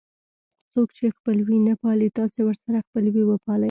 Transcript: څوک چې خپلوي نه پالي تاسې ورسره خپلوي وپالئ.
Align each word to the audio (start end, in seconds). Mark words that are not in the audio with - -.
څوک 0.71 0.87
چې 0.97 1.15
خپلوي 1.17 1.57
نه 1.67 1.73
پالي 1.81 2.09
تاسې 2.17 2.39
ورسره 2.43 2.77
خپلوي 2.87 3.23
وپالئ. 3.25 3.59